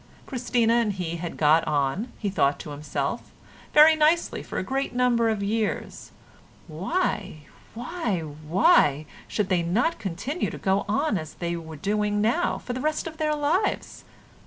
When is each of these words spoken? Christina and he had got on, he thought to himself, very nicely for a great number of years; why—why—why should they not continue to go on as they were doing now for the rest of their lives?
Christina 0.25 0.73
and 0.77 0.93
he 0.93 1.17
had 1.17 1.37
got 1.37 1.63
on, 1.67 2.11
he 2.17 2.27
thought 2.31 2.57
to 2.61 2.71
himself, 2.71 3.31
very 3.71 3.95
nicely 3.95 4.41
for 4.41 4.57
a 4.57 4.63
great 4.63 4.95
number 4.95 5.29
of 5.29 5.43
years; 5.43 6.09
why—why—why 6.67 9.05
should 9.27 9.49
they 9.49 9.61
not 9.61 9.99
continue 9.99 10.49
to 10.49 10.57
go 10.57 10.85
on 10.89 11.19
as 11.19 11.35
they 11.35 11.55
were 11.55 11.75
doing 11.75 12.19
now 12.19 12.57
for 12.57 12.73
the 12.73 12.81
rest 12.81 13.05
of 13.05 13.17
their 13.17 13.35
lives? 13.35 14.03